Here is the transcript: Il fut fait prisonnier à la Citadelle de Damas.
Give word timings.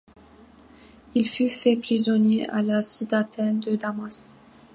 Il 1.13 1.29
fut 1.29 1.51
fait 1.51 1.75
prisonnier 1.77 2.49
à 2.49 2.63
la 2.63 2.81
Citadelle 2.81 3.59
de 3.59 3.75
Damas. 3.75 4.33